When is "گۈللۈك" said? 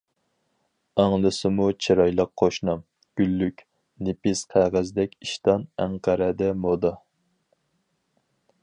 3.21-3.61